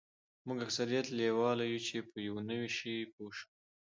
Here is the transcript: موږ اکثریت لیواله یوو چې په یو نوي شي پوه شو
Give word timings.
موږ 0.47 0.57
اکثریت 0.67 1.05
لیواله 1.19 1.63
یوو 1.67 1.85
چې 1.87 1.97
په 2.09 2.17
یو 2.27 2.35
نوي 2.49 2.69
شي 2.77 2.95
پوه 3.13 3.31
شو 3.37 3.45